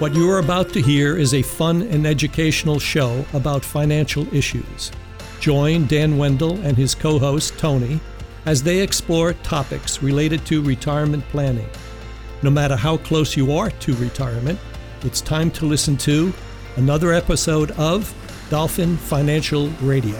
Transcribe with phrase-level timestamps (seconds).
[0.00, 4.90] What you are about to hear is a fun and educational show about financial issues.
[5.40, 8.00] Join Dan Wendell and his co host, Tony,
[8.46, 11.68] as they explore topics related to retirement planning.
[12.42, 14.58] No matter how close you are to retirement,
[15.02, 16.32] it's time to listen to
[16.76, 18.10] another episode of
[18.48, 20.16] Dolphin Financial Radio.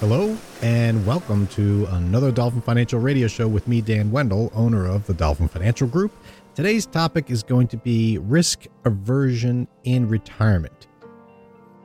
[0.00, 5.06] Hello, and welcome to another Dolphin Financial Radio Show with me, Dan Wendell, owner of
[5.06, 6.10] the Dolphin Financial Group.
[6.56, 10.86] Today's topic is going to be risk aversion in retirement.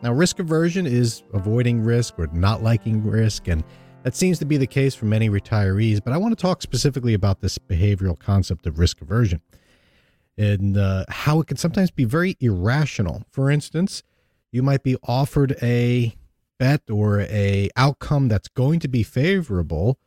[0.01, 3.65] Now, risk aversion is avoiding risk or not liking risk, and
[4.03, 6.01] that seems to be the case for many retirees.
[6.01, 9.41] But I want to talk specifically about this behavioral concept of risk aversion
[10.37, 13.23] and uh, how it can sometimes be very irrational.
[13.29, 14.03] For instance,
[14.53, 16.15] you might be offered a
[16.59, 19.99] bet or a outcome that's going to be favorable,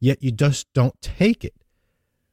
[0.00, 1.61] yet you just don't take it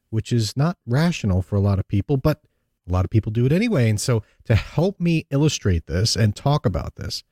[0.09, 2.41] which is not rational for a lot of people, but
[2.87, 3.89] a lot of people do it anyway.
[3.89, 7.23] And so, to help me illustrate this and talk about this,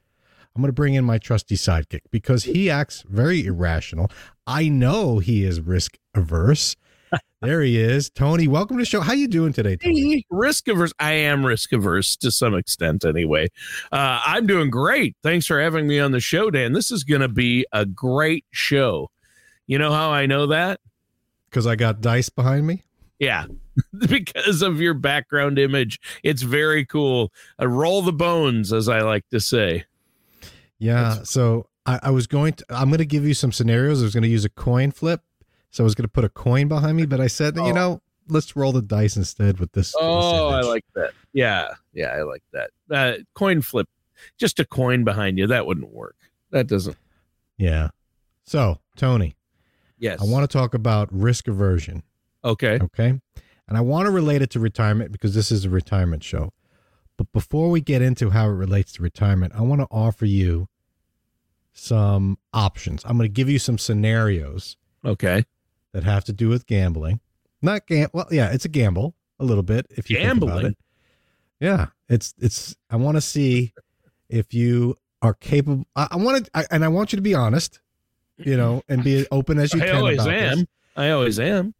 [0.55, 4.09] I'm going to bring in my trusty sidekick because he acts very irrational.
[4.45, 6.75] I know he is risk averse.
[7.41, 8.47] there he is, Tony.
[8.47, 9.01] Welcome to the show.
[9.01, 10.25] How you doing today, Tony?
[10.29, 10.93] Risk averse.
[10.99, 13.49] I am risk averse to some extent, anyway.
[13.91, 15.15] Uh, I'm doing great.
[15.21, 16.73] Thanks for having me on the show, Dan.
[16.73, 19.11] This is going to be a great show.
[19.67, 20.79] You know how I know that?
[21.49, 22.83] Because I got dice behind me?
[23.19, 23.45] Yeah,
[24.07, 25.99] because of your background image.
[26.23, 27.31] It's very cool.
[27.59, 29.85] Uh, roll the bones, as I like to say.
[30.79, 31.09] Yeah.
[31.09, 34.01] That's- so I, I, was going to, I'm going to give you some scenarios.
[34.01, 35.21] I was going to use a coin flip.
[35.71, 37.67] So I was going to put a coin behind me, but I said, oh.
[37.67, 39.93] you know, let's roll the dice instead with this.
[39.97, 41.11] Oh, this I like that.
[41.33, 41.69] Yeah.
[41.93, 42.07] Yeah.
[42.07, 42.71] I like that.
[42.89, 43.87] Uh, coin flip,
[44.37, 45.47] just a coin behind you.
[45.47, 46.15] That wouldn't work.
[46.51, 46.97] That doesn't.
[47.57, 47.89] Yeah.
[48.43, 49.35] So, Tony,
[49.97, 50.21] Yes.
[50.21, 52.03] I want to talk about risk aversion.
[52.43, 52.79] Okay.
[52.81, 53.19] Okay.
[53.67, 56.53] And I want to relate it to retirement because this is a retirement show.
[57.17, 60.67] But before we get into how it relates to retirement, I want to offer you
[61.73, 63.03] some options.
[63.05, 64.77] I'm going to give you some scenarios.
[65.03, 65.45] Okay.
[65.93, 67.21] That have to do with gambling.
[67.61, 70.51] Not gam well, yeah, it's a gamble a little bit if you gambling.
[70.51, 70.77] think about it.
[71.59, 73.73] Yeah, it's it's I want to see
[74.29, 77.79] if you are capable I, I want to and I want you to be honest
[78.37, 79.95] you know, and be as open as you I can.
[79.95, 80.57] I always am.
[80.59, 80.67] This.
[80.95, 81.73] I always am.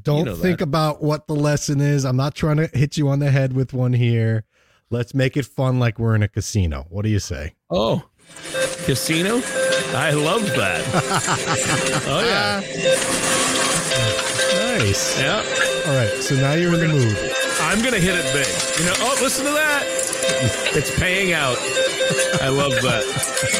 [0.00, 0.64] Don't you know think that.
[0.64, 2.04] about what the lesson is.
[2.04, 4.44] I'm not trying to hit you on the head with one here.
[4.90, 6.86] Let's make it fun like we're in a casino.
[6.90, 7.54] What do you say?
[7.70, 8.02] Oh,
[8.84, 9.40] casino?
[9.94, 10.84] I love that.
[12.06, 12.60] oh, yeah.
[14.78, 15.18] nice.
[15.20, 15.36] Yeah.
[15.86, 16.22] All right.
[16.22, 17.32] So now you're we're in the gonna, mood.
[17.60, 18.46] I'm going to hit it big.
[18.78, 19.82] You know, oh, listen to that.
[20.74, 21.56] It's paying out.
[22.40, 23.04] I love that.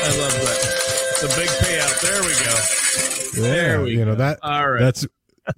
[0.04, 2.00] I love that the big payout.
[2.02, 3.46] There we go.
[3.46, 4.04] Yeah, there we you go.
[4.06, 4.40] know that.
[4.42, 4.80] All right.
[4.80, 5.06] That's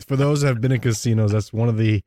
[0.06, 1.32] for those that have been in casinos.
[1.32, 2.02] That's one of the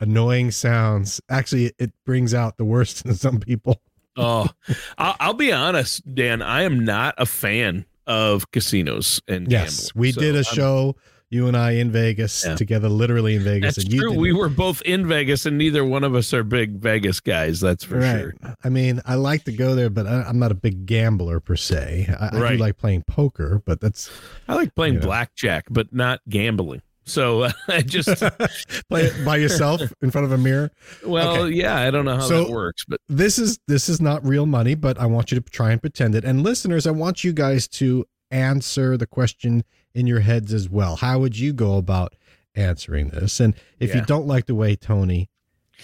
[0.00, 1.20] annoying sounds.
[1.28, 3.82] Actually, it brings out the worst in some people.
[4.16, 4.46] oh,
[4.98, 6.40] I'll, I'll, be honest, Dan.
[6.40, 10.96] I am not a fan of casinos and yes, we so did a show
[11.30, 12.54] you and I in Vegas yeah.
[12.54, 13.76] together, literally in Vegas.
[13.76, 14.12] That's and true.
[14.12, 17.60] we were both in Vegas, and neither one of us are big Vegas guys.
[17.60, 18.18] That's for right.
[18.20, 18.34] sure.
[18.62, 21.56] I mean, I like to go there, but I, am not a big gambler per
[21.56, 22.06] se.
[22.08, 22.34] I, right.
[22.34, 24.10] I, do like playing poker, but that's
[24.48, 25.06] I like playing you know.
[25.06, 26.82] blackjack, but not gambling.
[27.06, 28.06] So uh, I just
[28.88, 30.70] play it by yourself in front of a mirror.
[31.04, 31.54] Well, okay.
[31.54, 34.46] yeah, I don't know how so that works, but this is this is not real
[34.46, 36.24] money, but I want you to try and pretend it.
[36.24, 40.96] And listeners, I want you guys to answer the question in your heads as well.
[40.96, 42.14] How would you go about
[42.54, 43.40] answering this?
[43.40, 43.96] And if yeah.
[43.96, 45.30] you don't like the way Tony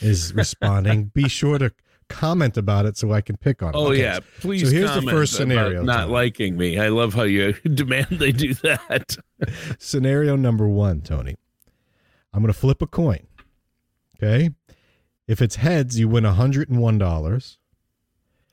[0.00, 1.72] is responding, be sure to
[2.09, 3.76] comment about it so I can pick on it.
[3.76, 4.00] Oh okay.
[4.00, 4.69] yeah, please.
[4.69, 5.82] So here's the first scenario.
[5.82, 6.12] Not Tony.
[6.12, 6.78] liking me.
[6.78, 9.16] I love how you demand they do that.
[9.78, 11.37] scenario number one, Tony.
[12.32, 13.27] I'm going to flip a coin.
[14.16, 14.50] Okay.
[15.27, 17.56] If it's heads, you win $101.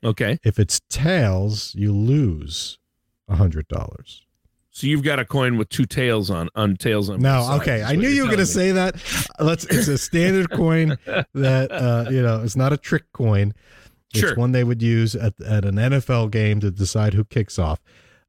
[0.03, 0.39] Okay.
[0.44, 2.79] If it's tails, you lose
[3.29, 4.22] $100.
[4.78, 7.19] So you've got a coin with two tails on on tails on.
[7.19, 7.81] No, okay.
[7.81, 8.94] I knew you were going to say that.
[9.40, 9.66] Let's.
[9.66, 11.00] It's a standard coin
[11.34, 12.44] that uh, you know.
[12.44, 13.56] It's not a trick coin.
[14.12, 14.36] It's sure.
[14.36, 17.80] one they would use at at an NFL game to decide who kicks off.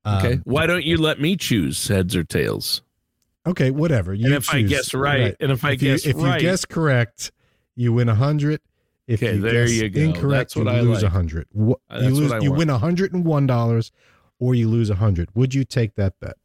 [0.06, 0.40] Um, okay.
[0.44, 2.80] Why don't you let me choose heads or tails?
[3.46, 4.14] Okay, whatever.
[4.14, 6.16] You and if choose, I guess right, right, and if I if guess you, if
[6.16, 7.30] right, you guess correct,
[7.76, 8.62] you win a hundred.
[9.06, 10.00] If okay, you there guess you go.
[10.00, 11.12] incorrect, That's what you I lose a like.
[11.12, 11.46] hundred.
[11.54, 12.42] You lose.
[12.42, 13.92] You win a hundred and one dollars,
[14.38, 15.28] or you lose a hundred.
[15.34, 16.36] Would you take that bet?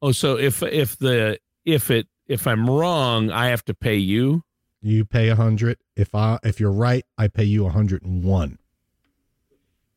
[0.00, 4.44] Oh, so if if the if it if I'm wrong, I have to pay you.
[4.80, 5.78] You pay a hundred.
[5.96, 8.58] If I if you're right, I pay you a hundred and one.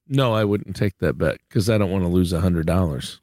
[0.07, 3.21] No, I wouldn't take that bet because I don't want to lose a hundred dollars.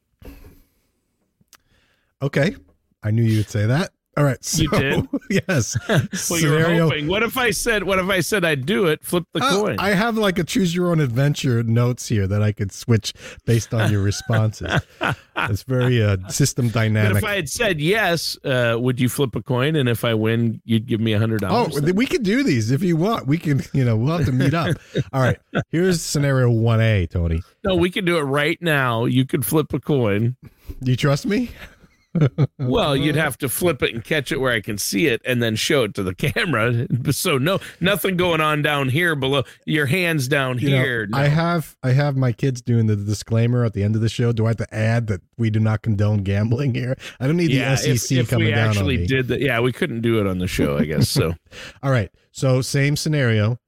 [2.23, 2.57] Okay,
[3.03, 3.93] I knew you would say that.
[4.19, 4.44] All right.
[4.44, 5.09] So, You did?
[5.49, 5.76] yes.
[5.88, 7.06] well, you were hoping.
[7.06, 7.85] What if I said?
[7.85, 9.05] What if I said I'd do it?
[9.05, 9.76] Flip the Oh, coin.
[9.79, 13.15] I have like a choose your own adventure notes here that I could switch
[13.47, 14.81] based on your responses.
[15.37, 17.12] it's very uh, system dynamic.
[17.12, 19.76] but if I had said yes, uh, would you flip a coin?
[19.76, 21.79] And if I win, you'd give me a hundred dollars.
[21.81, 23.29] Oh, we could do these if you want.
[23.29, 24.76] We can, you know, we'll have to meet up.
[25.12, 25.38] All right.
[25.71, 27.41] Here's scenario 1A, Tony.
[27.62, 29.05] no, we can do it right now.
[29.05, 30.35] You could flip a coin.
[30.82, 31.50] Do you trust me?
[32.59, 35.43] Well, you'd have to flip it and catch it where I can see it, and
[35.43, 36.87] then show it to the camera.
[37.13, 39.45] So no, nothing going on down here below.
[39.67, 41.07] Your hands down You know, here.
[41.07, 41.19] No.
[41.19, 44.33] I have I have my kids doing the disclaimer at the end of the show.
[44.33, 46.97] Do I have to add that we do not condone gambling here?
[47.21, 49.07] I don't need yeah, the if, SEC if coming we down actually on me.
[49.07, 51.09] did that, yeah, we couldn't do it on the show, I guess.
[51.09, 51.35] So
[51.83, 52.11] All right.
[52.33, 53.59] So same scenario.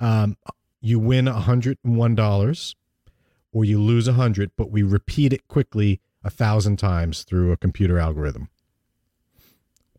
[0.00, 0.36] Um,
[0.80, 2.74] you win hundred and one dollars,
[3.52, 7.56] or you lose a hundred, but we repeat it quickly a thousand times through a
[7.56, 8.48] computer algorithm.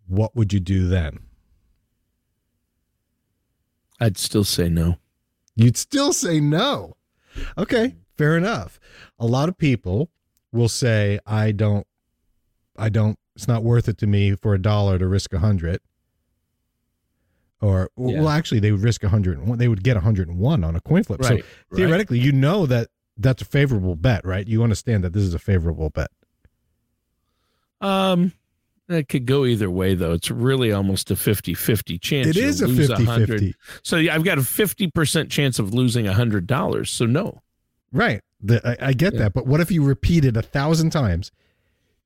[0.08, 1.20] What would you do then?
[4.00, 4.98] I'd still say no.
[5.56, 6.96] You'd still say no.
[7.58, 8.80] Okay, fair enough.
[9.20, 10.10] A lot of people
[10.52, 11.88] will say, I don't,
[12.78, 15.80] I don't, it's not worth it to me for a dollar to risk a hundred.
[17.62, 18.20] Or, Yeah.
[18.20, 19.58] well, actually, they would risk a hundred and one.
[19.58, 21.24] They would get a hundred and one on a coin flip.
[21.24, 21.78] So Right, right.
[21.78, 24.48] theoretically, you know that that's a favorable bet, right?
[24.48, 26.10] You understand that this is a favorable bet.
[27.82, 28.34] Um,
[28.90, 30.14] it could go either way, though.
[30.14, 32.28] It's really almost a 50-50 chance.
[32.28, 33.56] It a lose 50 50.
[33.82, 36.92] So I've got a fifty percent chance of losing a hundred dollars.
[36.92, 37.42] So no.
[37.92, 38.22] Right.
[38.42, 39.20] The, I, I get Yeah.
[39.20, 39.34] that.
[39.34, 41.32] But what if you repeat it a thousand times?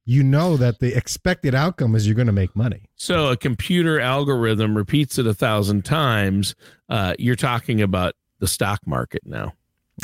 [0.05, 2.83] You know that the expected outcome is you're going to make money.
[2.95, 6.55] So a computer algorithm repeats it a thousand times.
[6.87, 9.53] Uh, you're talking about the stock market now.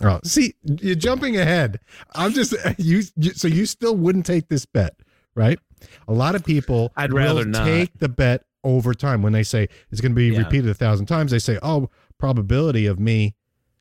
[0.02, 1.80] Oh, see, you're jumping ahead.
[2.16, 3.32] I'm just you, you.
[3.32, 4.96] So you still wouldn't take this bet,
[5.36, 5.60] right?
[6.08, 7.66] A lot of people I'd rather will not.
[7.66, 10.40] take the bet over time when they say it's going to be Yeah.
[10.40, 11.32] repeated a thousand times.
[11.32, 13.36] They say, "Oh, probability of me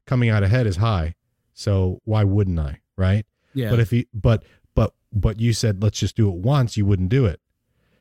[0.06, 1.14] coming out ahead is high,
[1.54, 3.24] so why wouldn't I?" Right?
[3.54, 3.70] Yeah.
[3.70, 4.44] But if you, but
[4.74, 7.40] but but you said let's just do it once, you wouldn't do it.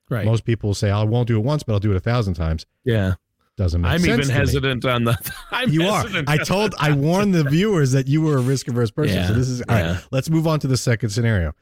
[0.10, 0.26] right.
[0.26, 2.66] Most people say I won't do it once, but I'll do it a thousand times.
[2.84, 3.14] yeah.
[3.58, 4.08] Doesn't make I'm sense.
[4.08, 4.34] even to me.
[4.34, 5.34] hesitant on the.
[5.52, 6.06] I'm You are.
[6.28, 9.16] I told, I warned the viewers that you were a risk averse person.
[9.18, 9.92] Yeah, so this is all yeah.
[9.96, 10.04] right.
[10.12, 11.54] Let's move on to the second scenario.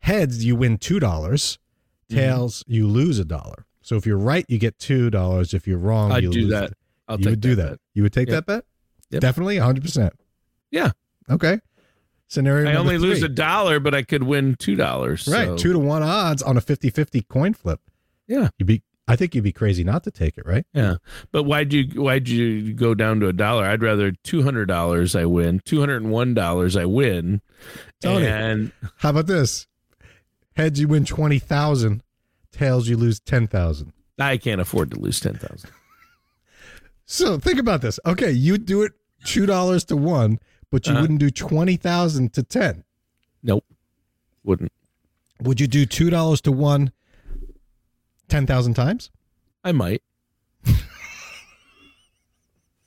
[0.00, 1.58] Heads, you win two dollars.
[2.10, 2.20] Mm-hmm.
[2.20, 3.66] Tails, you lose a dollar.
[3.82, 5.54] So if you're right, you get two dollars.
[5.54, 6.64] If you're wrong, I'd you do that.
[6.70, 6.74] it.
[7.08, 7.70] I'll you would do that.
[7.70, 7.78] bet.
[7.94, 8.46] You would take Yep.
[8.46, 8.64] that bet.
[9.10, 9.20] Yep.
[9.22, 10.12] Definitely, hundred percent.
[10.70, 10.90] Yeah.
[11.30, 11.60] Okay.
[12.26, 12.70] Scenario.
[12.70, 15.26] I only lose a dollar, but I could win two dollars.
[15.28, 17.80] right so- two to one odds on a 50-50 coin flip.
[18.26, 18.50] Yeah.
[18.58, 18.82] You'd be.
[19.10, 20.44] I think you'd be crazy not to take it.
[20.46, 20.66] Right.
[20.74, 20.96] Yeah,
[21.32, 23.64] but why'd you why'd you go down to a dollar?
[23.64, 27.40] I'd rather two hundred dollars I win, two hundred and one dollars I win,
[28.02, 28.26] Tony.
[28.26, 29.66] and How about this?
[30.56, 32.02] Heads, you win twenty thousand.
[32.52, 33.92] Tails, you lose ten thousand.
[34.18, 35.70] I can't afford to lose ten thousand.
[37.10, 37.98] So think about this.
[38.04, 38.92] Okay, you do it
[39.24, 40.38] two dollars to one,
[40.70, 41.00] but you Uh-huh.
[41.02, 42.84] wouldn't do twenty thousand to ten.
[43.42, 43.64] Nope,
[44.44, 44.72] wouldn't.
[45.40, 46.92] Would you do two dollars to one
[48.28, 49.10] ten thousand times?
[49.64, 50.02] I might.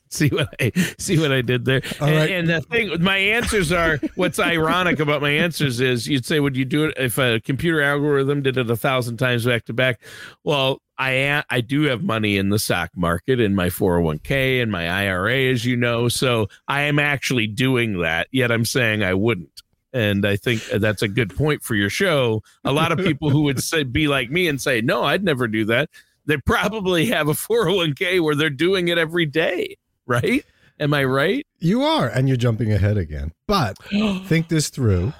[0.09, 1.81] see what I see what I did there.
[1.99, 2.29] And, right.
[2.31, 3.99] and the thing, my answers are.
[4.15, 7.81] What's ironic about my answers is you'd say, would you do it if a computer
[7.81, 10.01] algorithm did it a thousand times back to back?
[10.43, 14.87] Well, I I do have money in the stock market in my 401k and my
[14.87, 18.27] oh IRA, as you know, so I am actually doing that.
[18.31, 19.61] Yet I'm saying I wouldn't.
[19.93, 22.43] And I think that's a good point for your show.
[22.63, 25.47] A lot of people who would say be like me and say, "No, I'd never
[25.47, 25.89] do that."
[26.25, 30.45] They probably have a 401k where they're doing it every day, right?
[30.79, 31.45] Am I right?
[31.59, 33.33] You are, and you're jumping ahead again.
[33.47, 33.77] But
[34.25, 35.13] think this through.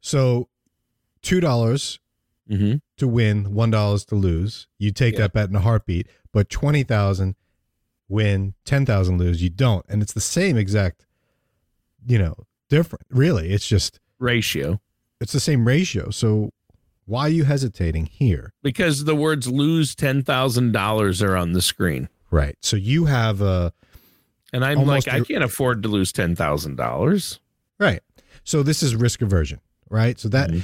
[0.00, 0.48] So,
[1.22, 1.98] two dollars
[2.48, 2.76] Mm-hmm.
[2.98, 4.68] to win, one dollars to lose.
[4.78, 5.22] You take Yeah.
[5.22, 6.06] that bet in a heartbeat.
[6.32, 7.34] But twenty thousand
[8.08, 9.42] win, ten thousand lose.
[9.42, 11.04] You don't, and it's the same exact.
[12.06, 12.34] You know,
[12.68, 13.06] different.
[13.10, 14.80] Really, it's just Ratio.
[15.20, 16.10] it's the same ratio.
[16.10, 16.50] So,
[17.06, 18.52] why are you hesitating here?
[18.62, 22.08] Because the words lose $10,000 are on the screen.
[22.30, 22.56] Right.
[22.62, 23.72] So you have a
[24.52, 27.38] And I'm like, I can't afford to lose $10,000.
[27.78, 28.02] right.
[28.44, 30.18] So this is risk aversion, right?
[30.20, 30.62] So that, Mhm.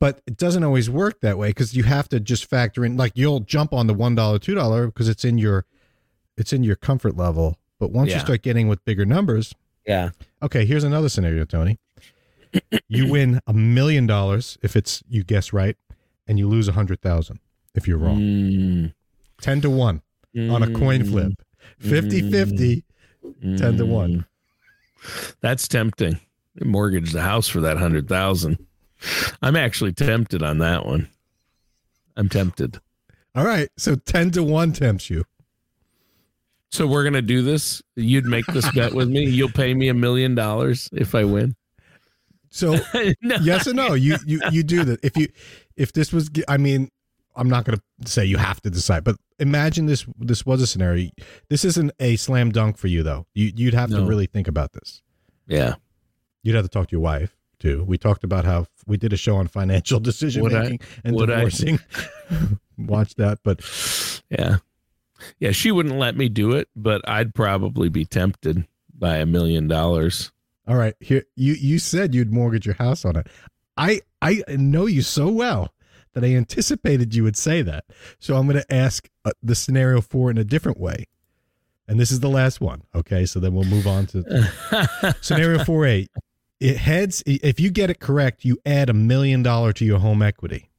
[0.00, 2.96] but it doesn't always work that way because you have to just factor in.
[2.96, 5.64] Like you'll jump on the one dollar, two dollar because it's in your,
[6.36, 7.58] it's in your comfort level.
[7.78, 9.52] But once you start getting with bigger numbers,
[9.86, 10.10] Yeah.
[10.42, 10.64] okay.
[10.64, 11.78] Here's another scenario, Tony.
[12.88, 15.76] you win a million dollars if it's you guess right,
[16.26, 17.40] and you lose a hundred thousand
[17.74, 18.18] if you're wrong.
[18.20, 18.94] Mm.
[19.40, 20.02] Ten to one
[20.36, 21.32] on a coin flip.
[21.78, 22.84] 50 50,
[23.56, 24.10] 10 to 1.
[24.12, 25.34] Mm.
[25.40, 26.20] That's tempting.
[26.62, 28.58] Mortgage the house for that 100,000.
[29.42, 31.08] I'm actually tempted on that one.
[32.16, 32.80] I'm tempted.
[33.34, 33.68] All right.
[33.76, 35.24] So 10 to 1 tempts you.
[36.74, 37.80] So we're gonna do this.
[37.94, 39.24] You'd make this bet with me.
[39.24, 41.54] You'll pay me a million dollars if I win.
[42.50, 42.72] So
[43.22, 43.36] no.
[43.42, 43.94] yes or no?
[43.94, 44.98] You you you do that.
[45.04, 45.28] If you
[45.76, 46.88] if this was I mean,
[47.36, 50.66] I'm not going to say you have to decide, but imagine this this was a
[50.66, 51.10] scenario.
[51.48, 53.26] This isn't a slam dunk for you though.
[53.34, 54.00] You you'd have No.
[54.00, 55.00] to really think about this.
[55.46, 55.76] Yeah.
[56.42, 57.84] You'd have to talk to your wife too.
[57.84, 61.14] We talked about how we did a show on financial decision Would I- making and
[61.14, 61.78] would divorcing.
[62.78, 63.60] Watch that, but
[64.28, 64.56] Yeah.
[65.38, 65.52] Yeah.
[65.52, 68.66] She wouldn't let me do it, but I'd probably be tempted
[68.96, 70.32] by a million dollars.
[70.68, 70.94] all right.
[71.00, 73.26] Here you you said you'd mortgage your house on it.
[73.76, 75.74] I I know you so well
[76.14, 77.84] that I anticipated you would say that.
[78.20, 81.06] So I'm going to ask uh, the scenario four in a different way.
[81.88, 82.82] And this is the last one.
[82.94, 84.22] Okay, so then we'll move on to
[85.20, 86.06] scenario 4A.
[86.60, 90.22] It heads if you get it correct, you add a million dollar to your home
[90.22, 90.70] equity.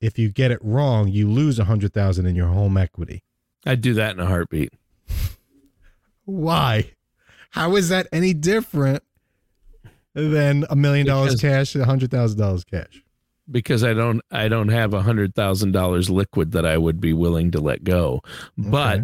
[0.00, 3.24] If you get it wrong, you lose a hundred thousand in your home equity.
[3.66, 4.72] I'd do that in a heartbeat.
[6.24, 6.92] Why?
[7.50, 9.02] How is that any different
[10.14, 13.02] than a million dollars cash a hundred thousand dollars cash?
[13.48, 17.12] because I don't I don't have a hundred thousand dollars liquid that I would be
[17.12, 18.20] willing to let go.
[18.58, 19.02] But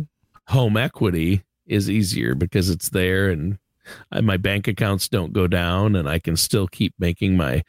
[0.49, 3.59] home equity is easier because it's there and
[4.11, 7.63] I, my bank accounts don't go down and I can still keep making my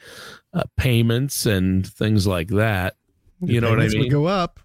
[0.54, 2.96] uh, payments and things like that.
[3.42, 4.12] Your You know what I payments would mean?
[4.12, 4.60] go up.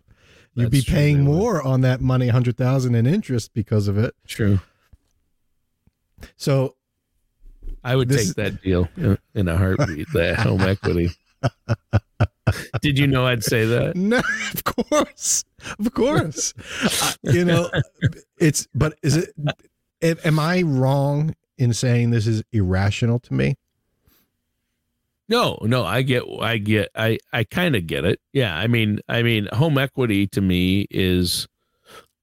[0.59, 3.87] You'd be That's true, paying they more on that money, hundred thousand in interest because
[3.89, 4.15] of it.
[4.27, 4.61] True.
[6.37, 6.75] So
[7.85, 10.09] I would This take is- that deal in- in a heartbeat.
[10.15, 11.11] that home equity.
[12.81, 13.95] Did you know I'd say that?
[13.95, 14.19] No,
[14.53, 15.45] of course,
[15.79, 16.55] of course.
[16.83, 17.71] Uh, you know,
[18.39, 19.35] it's but is it?
[20.03, 23.57] am- Am I wrong in saying this is irrational to me?
[25.29, 28.21] No, no, I get, I get, I, I kind of get it.
[28.33, 31.47] Yeah, I mean, I mean, home equity to me is,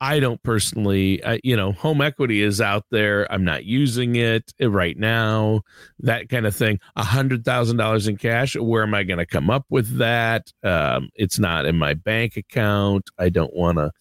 [0.01, 3.31] I don't personally, I, you know, home equity is out there.
[3.31, 5.61] I'm not using it right now.
[5.99, 6.79] That kind of thing.
[6.95, 8.55] A hundred thousand dollars in cash.
[8.57, 10.51] Where am I going to come up with that?
[10.63, 13.09] Um, it's not in my bank account.
[13.17, 13.91] I don't want to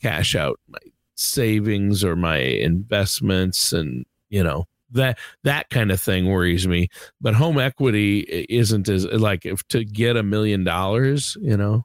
[0.00, 0.78] cash out my
[1.16, 6.88] savings or my investments, and you know that that kind of thing worries me
[7.20, 11.84] but home equity isn't as like if to get a million dollars you know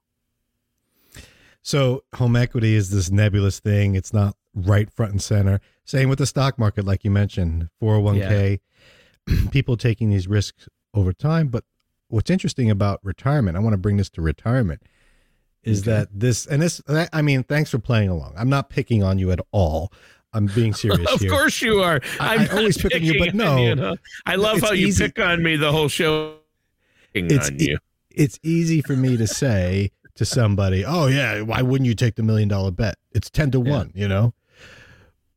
[1.63, 3.96] So home equity is this nebulous thing.
[3.96, 5.62] It's not right front and center.
[5.86, 8.60] Same with the stock market, like you mentioned, 401k,
[9.51, 11.50] people taking these risks over time.
[11.50, 11.63] But
[12.08, 14.81] what's interesting about retirement, I want to bring this to retirement,
[15.63, 15.91] is Okay.
[15.91, 16.81] that this, and this,
[17.13, 18.34] I mean, thanks for playing along.
[18.38, 19.91] I'm not picking on you at all.
[20.34, 21.30] I'm being serious of here.
[21.30, 23.76] course you are I- I'm I always not pick on you, but picking no.
[23.76, 23.96] huh?
[24.26, 25.06] i love how you easy.
[25.06, 26.36] pick on me the whole show
[27.14, 27.78] picking It's on e- you
[28.10, 32.24] It's easy for me to say to somebody, oh, yeah, why wouldn't you take the
[32.24, 32.96] million dollar bet?
[33.14, 33.72] It's 10 to Yeah.
[33.72, 34.34] 1, you know?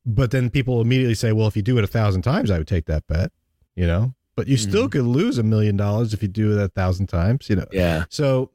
[0.04, 2.66] But then people immediately say, well, if you do it a thousand times, I would
[2.66, 3.30] take that bet,
[3.76, 4.14] you know?
[4.36, 4.92] But you still Mhm.
[4.92, 7.66] could lose a million dollars if you do it a thousand times, you know?
[7.72, 8.50] yeah So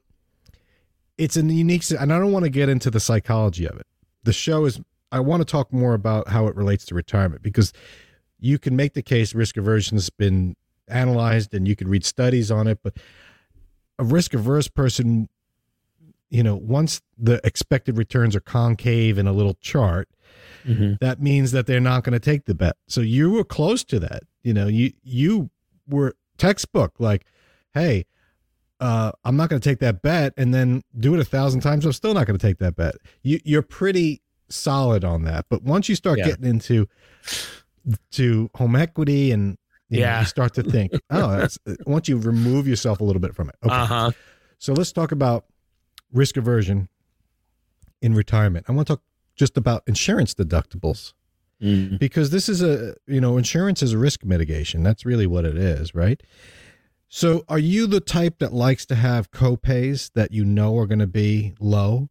[1.18, 3.86] it's a unique, and I don't want to get into the psychology of it.
[4.22, 4.78] The show is,
[5.12, 7.72] I want to talk more about how it relates to retirement because
[8.38, 10.56] you can make the case risk aversion has been
[10.88, 12.96] analyzed and you could read studies on it, but
[13.98, 15.28] a risk averse person,
[16.30, 20.08] you know, once the expected returns are concave in a little chart,
[20.66, 20.98] Mhm.
[21.00, 22.76] that means that they're not going to take the bet.
[22.86, 24.22] So you were close to that.
[24.42, 25.50] You know, you you
[25.88, 27.24] were textbook like,
[27.74, 28.06] hey,
[28.78, 31.84] uh, I'm not going to take that bet, and then do it a thousand times.
[31.84, 32.94] I'm still not going to take that bet.
[33.22, 35.46] You you're pretty solid on that.
[35.48, 36.26] But once you start Yeah.
[36.26, 36.88] getting into
[38.12, 39.56] to home equity and
[39.88, 40.20] you know, Yeah.
[40.20, 43.56] you start to think, oh, that's once you remove yourself a little bit from it.
[43.64, 43.74] Okay.
[43.74, 44.12] uh-huh
[44.58, 45.46] So let's talk about
[46.12, 46.88] risk aversion
[48.02, 48.66] in retirement.
[48.68, 49.02] I want to talk
[49.34, 51.12] just about insurance deductibles
[51.62, 51.98] Mhm.
[51.98, 54.82] because this is a, you know, insurance is a risk mitigation.
[54.82, 56.22] That's really what it is, right?
[57.08, 61.00] So are you the type that likes to have copays that you know are going
[61.00, 62.08] to be low?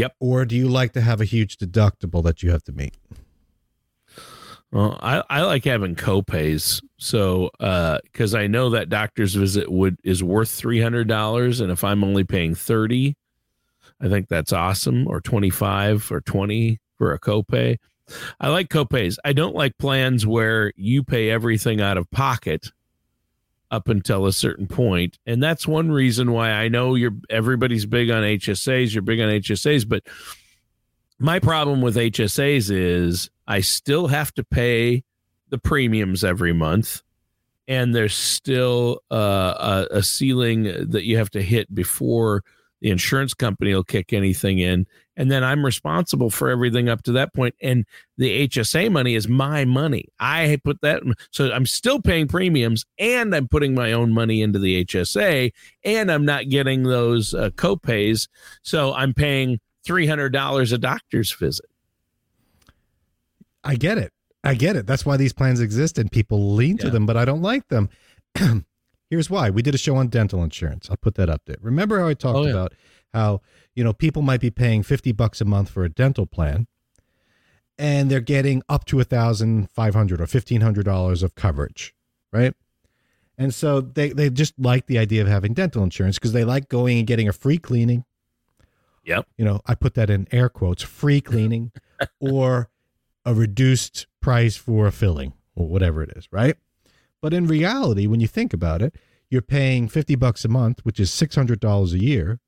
[0.00, 0.16] Yep.
[0.18, 2.94] Or do you like to have a huge deductible that you have to meet?
[4.72, 6.82] Well, I, I like having copays.
[6.96, 11.60] So, uh, cause I know that doctor's visit would, is worth $300.
[11.60, 13.14] And if I'm only paying 30,
[14.00, 17.76] I think that's awesome or 25 or 20 for a copay.
[18.40, 19.18] I like copays.
[19.22, 22.72] I don't like plans where you pay everything out of pocket
[23.70, 25.18] up until a certain point.
[25.26, 29.28] And that's one reason why I know you're everybody's big on HSAs, you're big on
[29.28, 30.02] HSAs, but
[31.18, 35.04] my problem with HSAs is I still have to pay
[35.50, 37.02] the premiums every month,
[37.68, 42.42] and there's still uh, a, a ceiling that you have to hit before
[42.80, 47.12] the insurance company will kick anything in and then i'm responsible for everything up to
[47.12, 47.84] that point and
[48.16, 50.06] the hsa money is my money.
[50.18, 54.58] I put that so i'm still paying premiums and i'm putting my own money into
[54.58, 55.52] the hsa
[55.84, 58.28] and i'm not getting those uh, co-pays
[58.62, 61.64] so i'm paying $300 a doctor's visit.
[63.64, 64.12] I get it.
[64.44, 64.86] I get it.
[64.86, 66.84] That's why these plans exist and people lean yeah.
[66.84, 67.88] to them but i don't like them
[69.10, 69.50] Here's why.
[69.50, 70.88] We did a show on dental insurance.
[70.88, 71.56] I'll put that up there.
[71.60, 72.50] Remember how I talked oh, yeah.
[72.52, 72.74] about
[73.12, 73.42] how,
[73.74, 76.68] you know, people might be paying 50 bucks a month for a dental plan
[77.80, 81.94] and they're getting up to a thousand five hundred or fifteen hundred dollars of coverage,
[82.30, 82.54] right?
[83.38, 86.68] And so they, they just like the idea of having dental insurance because they like
[86.68, 88.04] going and getting a free cleaning.
[89.06, 89.26] Yep.
[89.38, 91.72] You know, I put that in air quotes, free cleaning
[92.20, 92.68] or
[93.24, 96.56] a reduced price for a filling or whatever it is, right?
[97.20, 98.94] But in reality, when you think about it,
[99.28, 102.40] you're paying 50 bucks a month, which is $600 a year,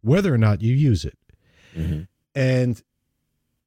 [0.00, 1.18] whether or not you use it.
[1.76, 2.02] Mm-hmm.
[2.34, 2.82] And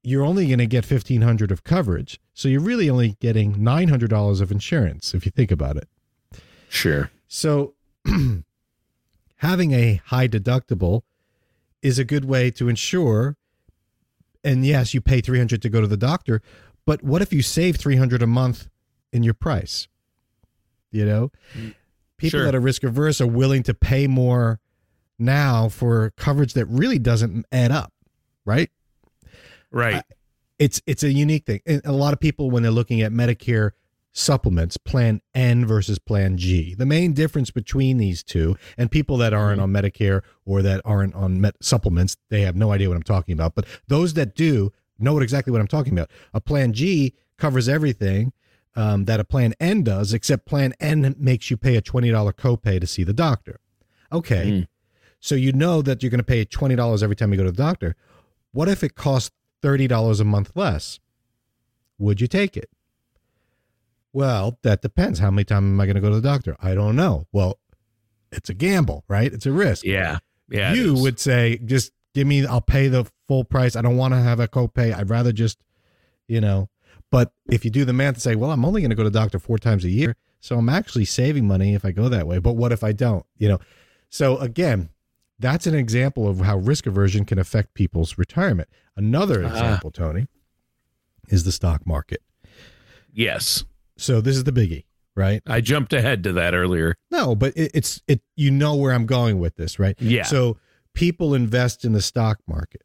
[0.03, 2.19] you're only going to get 1500 of coverage.
[2.33, 5.89] So you're really only getting $900 of insurance if you think about it.
[6.69, 7.11] Sure.
[7.27, 7.73] So
[9.37, 11.01] having a high deductible
[11.81, 13.37] is a good way to ensure
[14.45, 16.41] and yes, you pay 300 to go to the doctor,
[16.85, 18.69] but what if you save 300 a month
[19.11, 19.87] in your price?
[20.95, 21.31] You know,
[22.17, 22.45] people sure.
[22.45, 24.59] that are risk averse are willing to pay more
[25.19, 27.93] now for coverage that really doesn't add up,
[28.45, 28.69] right?
[29.71, 29.95] Right.
[29.95, 30.01] Uh,
[30.57, 31.61] it's it's a unique thing.
[31.65, 33.71] And a lot of people when they're looking at Medicare
[34.13, 36.73] supplements, plan N versus plan G.
[36.73, 39.75] The main difference between these two and people that aren't mm-hmm.
[39.75, 43.33] on Medicare or that aren't on med- supplements, they have no idea what I'm talking
[43.33, 46.09] about, but those that do know what exactly what I'm talking about.
[46.33, 48.31] A plan G covers everything
[48.75, 52.79] um, that a Plan N does, except Plan N makes you pay a $20 copay
[52.79, 53.59] to see the doctor.
[54.11, 54.45] Okay.
[54.45, 54.67] Mm.
[55.19, 57.57] So you know that you're going to pay $20 every time you go to the
[57.63, 57.95] doctor.
[58.51, 59.31] What if it costs
[59.63, 60.99] $30 a month less?
[61.97, 62.69] Would you take it?
[64.13, 65.19] Well, that depends.
[65.19, 66.55] How many times am I going to go to the doctor?
[66.61, 67.25] I don't know.
[67.31, 67.59] Well,
[68.31, 69.33] it's a gamble, right?
[69.33, 69.83] It's a risk.
[69.83, 70.19] Yeah.
[70.49, 70.73] Yeah.
[70.73, 73.75] You would say, just give me, I'll pay the full price.
[73.75, 74.93] I don't want to have a copay.
[74.93, 75.57] I'd rather just,
[76.27, 76.69] you know,
[77.15, 79.09] but if you do the math and say, well, I'm only going to go to
[79.09, 82.39] doctor four times a year, so I'm actually saving money if I go that way.
[82.39, 83.25] But what if I don't?
[83.37, 83.59] You know,
[84.09, 84.89] so again,
[85.39, 88.67] that's an example of how risk aversion can affect people's retirement.
[88.97, 89.55] Another uh-huh.
[89.55, 90.27] example, Tony,
[91.29, 92.21] is the stock market.
[93.13, 93.63] Yes.
[93.97, 94.83] So this is the biggie,
[95.15, 95.41] right?
[95.47, 96.97] I jumped ahead to that earlier.
[97.11, 98.19] No, but it, it's it.
[98.35, 99.95] You know where I'm going with this, right?
[100.01, 100.23] Yeah.
[100.23, 100.57] So
[100.93, 102.81] people invest in the stock market,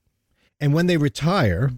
[0.61, 1.73] and when they retire,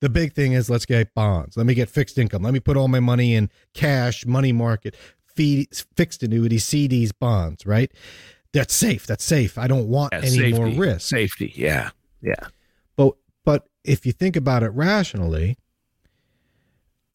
[0.00, 1.56] the big thing is let's get bonds.
[1.56, 2.42] Let me get fixed income.
[2.42, 4.96] Let me put all my money in cash, money market,
[5.34, 7.92] fee, fixed annuities, CDs, bonds, right?
[8.52, 9.06] That's safe.
[9.06, 9.58] That's safe.
[9.58, 11.08] I don't want yeah, any safety, more risk.
[11.08, 11.52] Safety.
[11.54, 11.90] Yeah.
[12.22, 12.48] Yeah.
[12.96, 15.56] But but if you think about it rationally,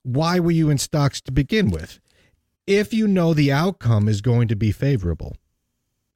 [0.03, 1.99] why were you in stocks to begin with?
[2.67, 5.35] If you know the outcome is going to be favorable.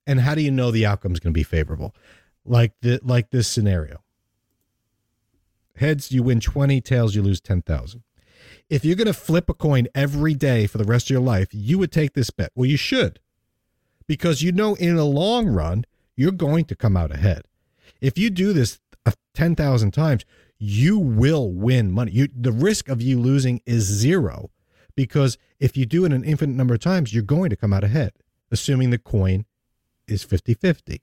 [0.06, 1.94] And how do you know the outcome is going to be favorable?
[2.46, 4.02] Like the like this scenario
[5.78, 6.82] Heads, you win 20.
[6.82, 8.04] Tails, you lose 10,000.
[8.70, 11.50] If you're going to flip a coin every day for the rest of your life,
[11.52, 12.52] you would take this bet.
[12.56, 13.20] Well, you should.
[14.08, 15.86] Because you know in the long run,
[16.16, 17.44] you're going to come out ahead.
[18.02, 20.26] If you do this uh, 10,000 times,
[20.60, 22.12] you will win money.
[22.12, 24.50] You, the risk of you losing is zero
[24.96, 27.84] because if you do it an infinite number of times, you're going to come out
[27.84, 28.14] ahead,
[28.52, 29.46] assuming the coin
[30.08, 31.02] is 50 50.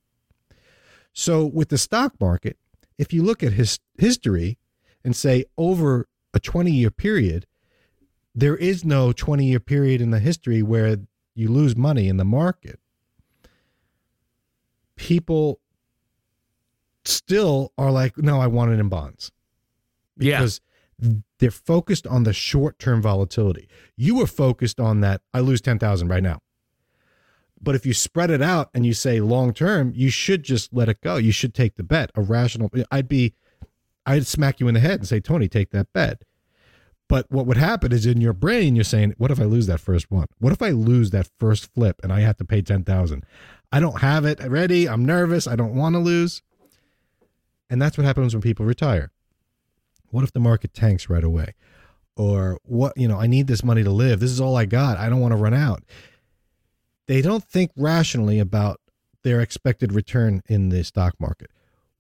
[1.12, 2.58] So with the stock market,
[2.98, 4.58] if you look at his history,
[5.04, 7.46] and say over a 20 year period,
[8.34, 10.96] there is no 20 year period in the history where
[11.34, 12.80] you lose money in the market.
[14.96, 15.60] People
[17.04, 19.30] still are like, no, I want it in bonds.
[20.16, 20.60] Because
[21.00, 21.10] yeah.
[21.38, 23.68] they're focused on the short term volatility.
[23.96, 26.40] You were focused on that, I lose 10,000 right now.
[27.60, 30.88] But if you spread it out and you say long term, you should just let
[30.88, 31.16] it go.
[31.16, 32.10] You should take the bet.
[32.14, 33.34] A rational, I'd be
[34.06, 36.22] I'd smack you in the head and say, Tony, take that bet.
[37.08, 39.80] But what would happen is in your brain, you're saying, what if I lose that
[39.80, 40.26] first one?
[40.38, 43.24] What if I lose that first flip and I have to pay 10,000?
[43.70, 44.88] I don't have it ready.
[44.88, 45.46] I'm nervous.
[45.46, 46.42] I don't want to lose.
[47.68, 49.10] And that's what happens when people retire.
[50.10, 51.54] What if the market tanks right away?
[52.16, 54.20] Or what, you know, I need this money to live.
[54.20, 54.96] This is all I got.
[54.96, 55.82] I don't want to run out.
[57.06, 58.80] They don't think rationally about
[59.24, 61.50] their expected return in the stock market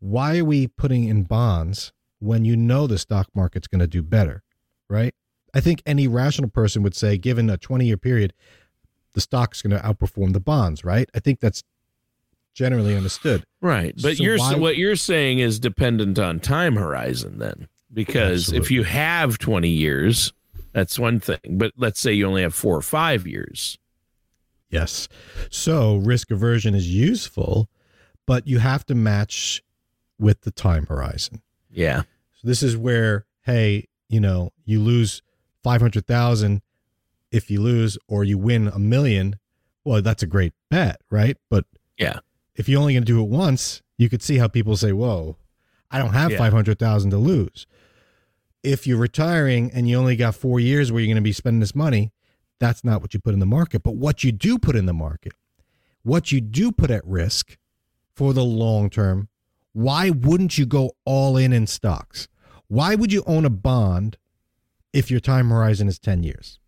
[0.04, 4.02] why are we putting in bonds when you know the stock market's going to do
[4.02, 4.42] better,
[4.90, 5.14] right?
[5.54, 8.34] I think any rational person would say, given a 20 year period,
[9.14, 11.08] the stock's going to outperform the bonds, right?
[11.14, 11.62] I think that's
[12.52, 13.44] generally understood.
[13.62, 13.94] Right.
[14.00, 17.68] But So you're why- what you're saying is dependent on time horizon then.
[17.92, 20.32] Because if you have 20 years,
[20.72, 21.38] that's one thing.
[21.48, 23.78] But let's say you only have 4 or 5 years.
[24.68, 25.08] Yes.
[25.50, 27.70] So risk aversion is useful,
[28.26, 29.62] but you have to match
[30.24, 31.42] with the time horizon.
[31.70, 32.02] Yeah.
[32.32, 35.22] So this is where, hey, you know, you lose
[35.62, 36.62] 500,000
[37.30, 39.38] if you lose or you win a million.
[39.84, 41.36] Well, that's a great bet, right?
[41.50, 41.66] But
[41.98, 42.20] Yeah.
[42.54, 45.36] if you're only going to do it once, you could see how people say, whoa,
[45.90, 46.38] I don't have Yeah.
[46.38, 47.66] 500,000 to lose.
[48.62, 51.60] If you're retiring and you only got four years where you're going to be spending
[51.60, 52.12] this money,
[52.58, 53.82] that's not what you put in the market.
[53.82, 55.32] But what you do put in the market,
[56.02, 57.58] what you do put at risk
[58.14, 59.28] for the long term,
[59.74, 62.28] why wouldn't you go all in in stocks?
[62.68, 64.16] Why would you own a bond
[64.92, 66.58] if your time horizon is 10 years?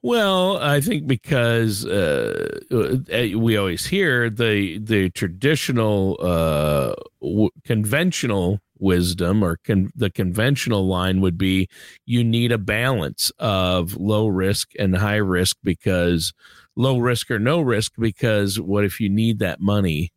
[0.00, 8.60] Well, I think because uh, uh, we always hear the the traditional uh, w- conventional
[8.78, 11.68] wisdom or con- the conventional line would be
[12.04, 16.32] you need a balance of low risk and high risk because
[16.76, 20.12] low risk or no risk because what if you need that money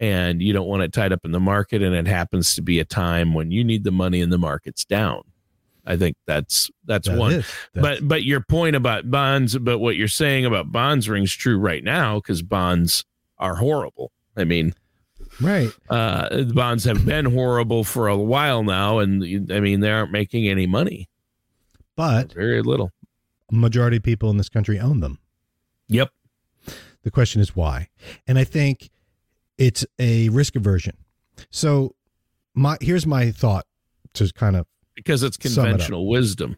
[0.00, 2.78] and you don't want it tied up in the market and it happens to be
[2.80, 5.22] a time when you need the money and the market's down.
[5.86, 9.78] I think that's that's That one is- that's- but but your point about bonds, but
[9.78, 13.04] what you're saying about bonds rings true right now because bonds
[13.38, 14.10] are horrible.
[14.36, 14.74] I mean,
[15.40, 15.70] right.
[15.88, 20.10] uh, the bonds have been horrible for a while now, and I mean they aren't
[20.12, 21.08] making any money,
[21.94, 22.92] But very little.
[23.50, 25.20] majority of people in this country own them.
[25.88, 26.10] Yep.
[27.04, 27.88] The question is why.
[28.26, 28.90] And I think
[29.58, 30.96] it's a risk aversion.
[31.50, 31.94] So
[32.54, 33.66] my here's my thought
[34.14, 36.56] to kind of Because it's Sum it conventional wisdom.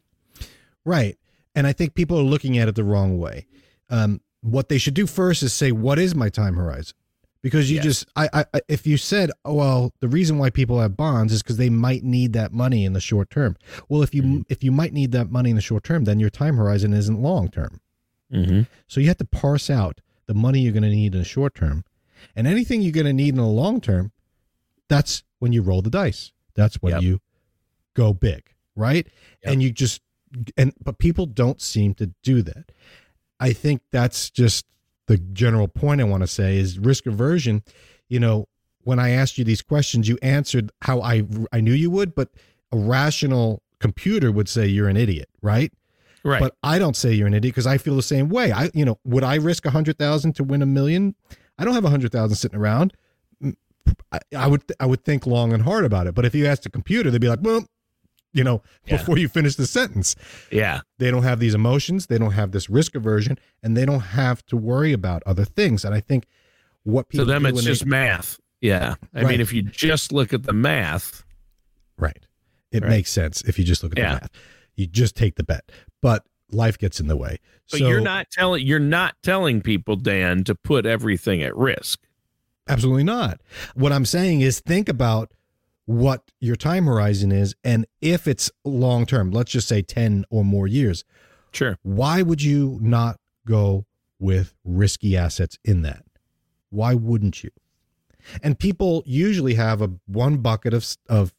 [0.84, 1.16] right.
[1.54, 3.46] And I think people are looking at it the wrong way.
[3.90, 6.94] Um, what they should do first is say, what is my time horizon?
[7.42, 7.84] Because you Yes.
[7.84, 11.42] just, I, I, if you said, oh, well, the reason why people have bonds is
[11.42, 13.56] because they might need that money in the short term.
[13.88, 14.44] Well, if you, Mhm.
[14.48, 17.20] if you might need that money in the short term, then your time horizon isn't
[17.20, 17.80] long term.
[18.32, 18.62] Mm-hmm.
[18.86, 21.54] So you have to parse out the money you're going to need in the short
[21.54, 21.84] term
[22.36, 24.12] and anything you're going to need in the long term.
[24.88, 26.32] That's when you roll the dice.
[26.54, 27.02] That's when Yep.
[27.02, 27.20] you
[27.94, 28.42] go big,
[28.74, 29.06] right?
[29.44, 29.52] Yep.
[29.52, 30.00] And you just
[30.56, 32.72] and but people don't seem to do that.
[33.40, 34.66] I think that's just
[35.06, 37.62] the general point I want to say is risk aversion.
[38.08, 38.48] You know,
[38.82, 42.30] when I asked you these questions, you answered how I I knew you would, but
[42.72, 45.72] a rational computer would say you're an idiot, right?
[46.24, 46.40] Right.
[46.40, 48.52] But I don't say you're an idiot because I feel the same way.
[48.52, 51.14] I, you know, would I risk a hundred thousand to win a million?
[51.58, 52.92] I don't have a hundred thousand sitting around.
[53.42, 53.56] Mm,
[54.12, 56.14] I, I would, I would think long and hard about it.
[56.14, 57.66] But if you asked a computer, they'd be like, well,
[58.32, 58.98] you know, Yeah.
[58.98, 60.14] before you finish the sentence,
[60.52, 60.80] yeah.
[60.98, 64.44] they don't have these emotions, they don't have this risk aversion, and they don't have
[64.46, 65.84] to worry about other things.
[65.84, 66.26] And I think
[66.84, 68.38] what To people them, do it's when they- just math.
[68.60, 68.96] Yeah.
[69.14, 69.28] I Right.
[69.30, 71.24] mean, if you just look at the math,
[71.96, 72.26] right,
[72.70, 72.90] it Right.
[72.90, 74.14] makes sense if you just look at Yeah.
[74.14, 74.30] the math.
[74.76, 75.70] You just take the bet,
[76.02, 77.38] but life gets in the way.
[77.70, 82.00] but so you're not telling you're not telling people, Dan, to put everything at risk.
[82.68, 83.40] Absolutely not.
[83.74, 85.32] What I'm saying is think about
[85.86, 90.44] what your time horizon is and if it's long term, let's just say 10 or
[90.44, 91.02] more years,
[91.52, 91.78] Sure.
[91.82, 93.86] why would you not go
[94.18, 96.04] with risky assets in that?
[96.70, 97.50] Why wouldn't you?
[98.42, 101.32] And people usually have a one bucket of of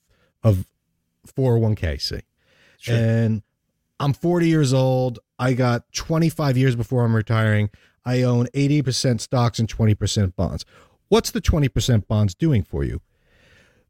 [0.44, 0.66] of
[1.28, 2.22] 401k, say.
[2.80, 2.96] Sure.
[2.96, 3.44] And
[4.00, 5.20] I'm 40 years old.
[5.38, 7.70] I got 25 years before I'm retiring.
[8.06, 10.66] I own 80% stocks and 20% bonds.
[11.10, 13.02] What's the 20% bonds doing for you?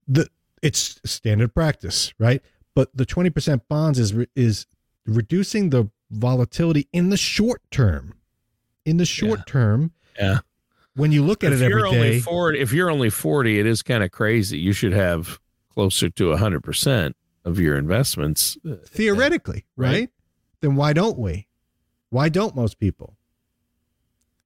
[0.08, 0.28] The
[0.62, 2.42] it's standard practice, right?
[2.76, 4.66] But the 20% bonds is is
[5.06, 8.14] reducing the volatility in the short term.
[8.86, 9.44] In the short Yeah.
[9.48, 10.40] term, yeah.
[10.96, 13.60] when you look at if it you're every only day, 40 if you're only 40
[13.60, 15.40] it is kind of crazy you should have
[15.72, 17.14] closer to 100%
[17.50, 18.58] of your investments
[18.88, 19.92] theoretically, right?
[19.92, 20.10] Right.
[20.62, 21.48] Then why don't we?
[22.10, 23.16] Why don't most people?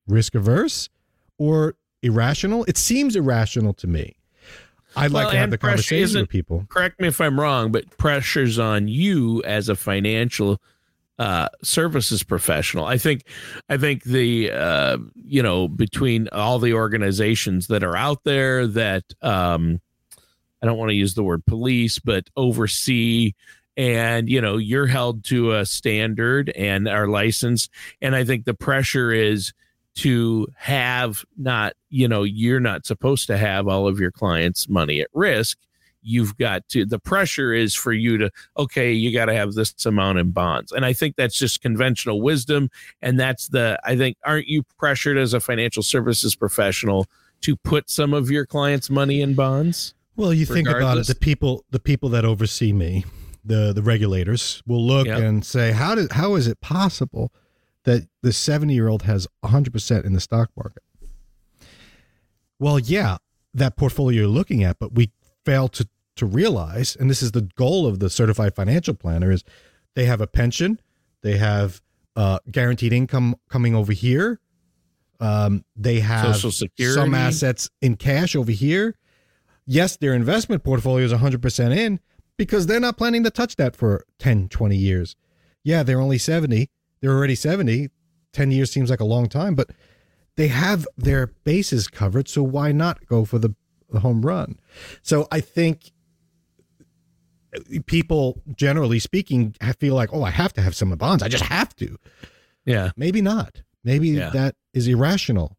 [0.08, 0.90] Risk averse
[1.38, 2.66] or irrational?
[2.66, 4.16] It seems irrational to me.
[4.96, 6.66] I'd like to have the conversation with people.
[6.70, 10.62] correct me if i'm wrong but pressures on you as a financial
[11.18, 13.24] uh services professional i think
[13.70, 19.04] i think the uh you know between all the organizations that are out there that
[19.24, 19.82] um
[20.64, 23.34] i don't want to use the word police but oversee.
[23.76, 27.72] And you know you're held to a standard and are licensed
[28.04, 29.52] and i think the pressure is
[29.96, 35.02] to have not you know you're not supposed to have all of your clients money
[35.02, 35.58] at risk.
[36.02, 39.74] You've got to the pressure is for you to okay you got to have this
[39.86, 40.72] amount in bonds.
[40.72, 42.70] And i think that's just conventional wisdom.
[43.02, 47.06] And that's the i think aren't you pressured as a financial services professional
[47.42, 51.16] to put some of your clients money in bonds well you think about it the
[51.16, 53.06] people the people that oversee me
[53.46, 55.20] the the regulators will look yep.
[55.20, 57.32] and say how did how is it possible
[57.84, 60.84] that the 70 year old has 100% in the stock market
[62.64, 63.18] well, yeah,
[63.54, 65.12] that portfolio you're looking at, but we
[65.44, 69.44] fail to to realize, and this is the goal of the certified financial planner, is
[69.96, 70.80] they have a pension,
[71.24, 71.82] they have
[72.16, 74.40] uh, guaranteed income coming over here,
[75.20, 78.96] um, they have some assets in cash over here.
[79.66, 82.00] Yes, their investment portfolio is 100% in
[82.38, 85.16] because they're not planning to touch that for 10, 20 years.
[85.64, 86.70] Yeah, they're only 70.
[87.02, 87.90] They're already 70.
[88.34, 89.70] 10 years seems like a long time, but
[90.36, 93.56] they have their bases covered, so why not go for the,
[93.92, 94.60] the home run?
[95.04, 95.92] So I think
[97.86, 101.24] people, generally speaking, feel like, oh, I have to have some bonds.
[101.24, 101.98] I just have to.
[102.66, 102.92] Yeah.
[102.98, 103.62] Maybe not.
[103.84, 104.30] Maybe yeah.
[104.32, 105.58] that is irrational.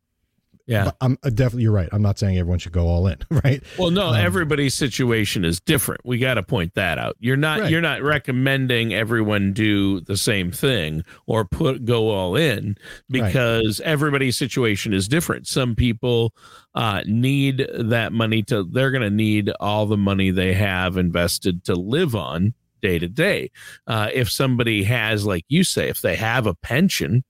[0.66, 1.90] Yeah, but I'm uh, definitely you're right.
[1.92, 3.62] I'm not saying everyone should go all in, right?
[3.78, 6.00] Well, no, um, everybody's situation is different.
[6.04, 7.16] We got to point that out.
[7.20, 7.70] You're not right.
[7.70, 12.78] you're not recommending everyone do the same thing or put go all in
[13.10, 13.88] because right.
[13.88, 15.46] everybody's situation is different.
[15.46, 16.34] Some people
[16.74, 21.64] uh, need that money to they're going to need all the money they have invested
[21.64, 23.50] to live on day to day.
[23.86, 27.24] Uh, if somebody has, like you say, if they have a pension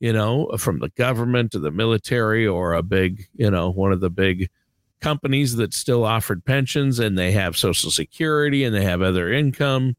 [0.00, 4.00] you know, from the government to the military or a big, you know, one of
[4.00, 4.48] the big
[5.00, 9.96] companies that still offered pensions and they have social security and they have other income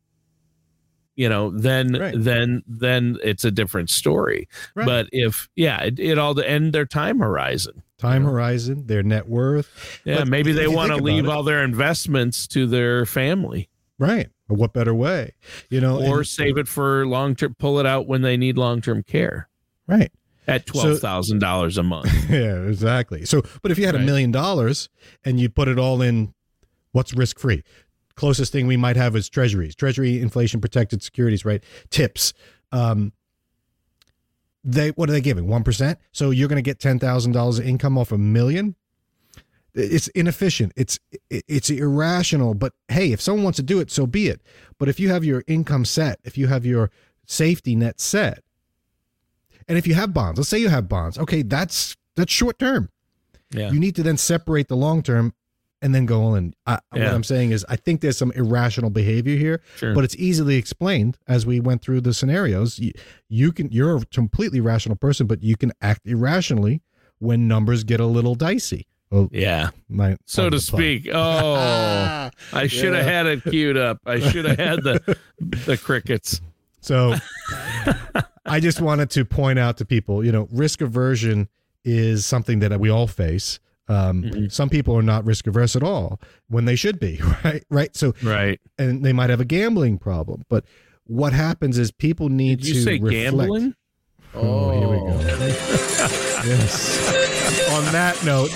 [1.19, 2.15] you know then right.
[2.17, 4.85] then then it's a different story right.
[4.85, 8.31] but if yeah it, it all and their time horizon time you know?
[8.31, 12.65] horizon their net worth yeah maybe they want to leave it, all their investments to
[12.65, 13.67] their family
[13.99, 15.33] right what better way
[15.69, 18.57] you know or and, save it for long term pull it out when they need
[18.57, 19.48] long term care
[19.89, 20.11] Right.
[20.47, 22.09] At twelve thousand so, dollars a month.
[22.29, 23.25] Yeah, exactly.
[23.25, 24.87] So, but if you had a million dollars
[25.25, 26.33] and you put it all in,
[26.91, 27.63] what's risk free?
[28.15, 31.63] Closest thing we might have is treasuries, treasury inflation protected securities, right?
[31.89, 32.33] Tips.
[32.71, 33.13] Um,
[34.63, 35.47] they what are they giving?
[35.47, 35.97] One percent.
[36.11, 38.75] So you're going to get ten thousand dollars of income off a million.
[39.73, 40.73] It's inefficient.
[40.75, 40.99] It's
[41.29, 42.53] it's irrational.
[42.53, 44.41] But hey, if someone wants to do it, so be it.
[44.77, 46.91] But if you have your income set, if you have your
[47.25, 48.43] safety net set,
[49.69, 52.89] and if you have bonds, let's say you have bonds, okay, that's that's short term.
[53.51, 53.71] Yeah.
[53.71, 55.33] You need to then separate the long term
[55.81, 56.53] and then go on.
[56.65, 57.05] I, yeah.
[57.05, 59.93] What I'm saying is, I think there's some irrational behavior here, sure.
[59.93, 62.79] but it's easily explained as we went through the scenarios.
[62.79, 62.91] You,
[63.29, 66.81] you, can, you're a completely rational person, but you can act irrationally
[67.19, 68.87] when numbers get a little dicey.
[69.31, 71.09] Yeah, my, so to speak.
[71.11, 73.11] Oh, I should have yeah.
[73.11, 73.97] had it queued up.
[74.05, 76.41] I should have had the the crickets.
[76.81, 77.15] So
[78.45, 81.49] I just wanted to point out to people, you know, risk aversion
[81.83, 83.59] is something that we all face.
[83.87, 84.47] Um, mm-hmm.
[84.49, 87.63] Some people are not risk averse at all when they should be, right?
[87.69, 87.95] Right.
[87.95, 88.59] So, right.
[88.77, 90.43] And they might have a gambling problem.
[90.47, 90.65] But
[91.05, 93.11] what happens is people need Did to say reflect.
[93.13, 93.75] gambling.
[94.35, 95.19] Oh, oh, here we go.
[96.45, 97.69] yes.
[97.71, 98.51] On that note,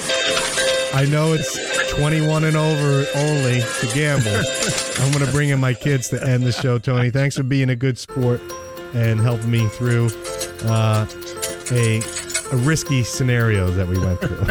[0.93, 4.32] I know it's 21 and over only to gamble.
[4.99, 7.12] I'm going to bring in my kids to end the show, Tony.
[7.12, 8.41] Thanks for being a good sport
[8.95, 10.10] and helping me through
[10.63, 11.06] uh,
[11.71, 12.01] a,
[12.51, 14.38] a risky scenario that we went through.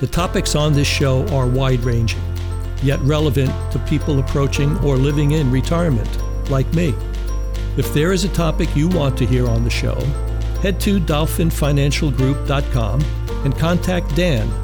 [0.00, 2.22] the topics on this show are wide ranging,
[2.82, 6.08] yet relevant to people approaching or living in retirement,
[6.50, 6.94] like me.
[7.76, 10.00] If there is a topic you want to hear on the show,
[10.62, 13.02] head to dolphinfinancialgroup.com
[13.44, 14.63] and contact Dan